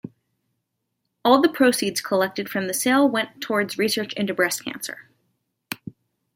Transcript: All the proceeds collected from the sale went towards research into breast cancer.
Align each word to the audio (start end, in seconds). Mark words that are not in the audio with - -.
All 1.23 1.43
the 1.43 1.47
proceeds 1.47 2.01
collected 2.01 2.49
from 2.49 2.65
the 2.65 2.73
sale 2.73 3.07
went 3.07 3.39
towards 3.39 3.77
research 3.77 4.13
into 4.13 4.33
breast 4.33 4.65
cancer. 4.65 5.11